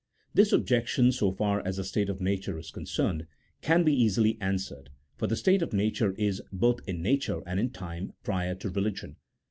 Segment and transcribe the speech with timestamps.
[0.33, 3.27] This objection, so far as the state of nature is concerned,
[3.61, 7.69] can be easily answered, for the state of nature is, both in nature and in
[7.69, 9.17] time, prior to religion.